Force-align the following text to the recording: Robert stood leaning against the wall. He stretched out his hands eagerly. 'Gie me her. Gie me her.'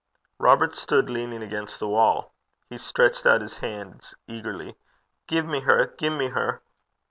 Robert 0.39 0.73
stood 0.73 1.11
leaning 1.11 1.43
against 1.43 1.77
the 1.79 1.87
wall. 1.87 2.33
He 2.71 2.79
stretched 2.79 3.27
out 3.27 3.41
his 3.43 3.59
hands 3.59 4.15
eagerly. 4.27 4.75
'Gie 5.27 5.43
me 5.43 5.59
her. 5.59 5.93
Gie 5.95 6.09
me 6.09 6.29
her.' 6.29 6.63